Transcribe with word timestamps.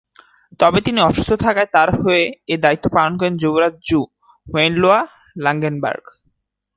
তবে 0.59 0.79
তিনি 0.81 0.99
অসুস্থ 1.01 1.31
থাকায় 1.35 1.69
তাঁর 1.71 1.89
হয়ে 2.01 2.23
এ 2.47 2.55
দায়িত্ব 2.57 2.85
পালন 2.93 3.13
করেন 3.17 3.35
যুবরাজ 3.37 3.73
জু 3.87 3.99
হোয়েনলোয়া-ল্যাঙ্গেনবার্গ। 4.47 6.05